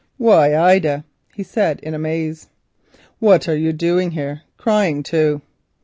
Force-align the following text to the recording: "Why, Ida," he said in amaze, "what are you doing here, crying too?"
"Why, 0.17 0.57
Ida," 0.57 1.05
he 1.35 1.43
said 1.43 1.79
in 1.81 1.93
amaze, 1.93 2.49
"what 3.19 3.47
are 3.47 3.55
you 3.55 3.71
doing 3.71 4.09
here, 4.09 4.41
crying 4.57 5.03
too?" 5.03 5.43